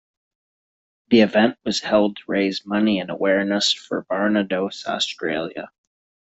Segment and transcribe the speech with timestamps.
[1.09, 5.69] The event was held to raise money and awareness for Barnardos Australia.